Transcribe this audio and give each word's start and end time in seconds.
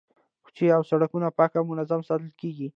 کوڅې 0.45 0.67
او 0.75 0.81
سړکونه 0.91 1.27
پاک 1.37 1.51
او 1.59 1.63
منظم 1.71 2.01
ساتل 2.09 2.31
کیږي. 2.41 2.67